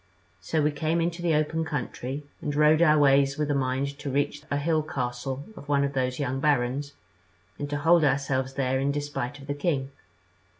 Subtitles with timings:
[0.39, 4.09] So we came into the open country, and rode our ways with the mind to
[4.09, 6.93] reach a hill castle of one of those young barons,
[7.59, 9.91] and to hold ourselves there in despite of the king.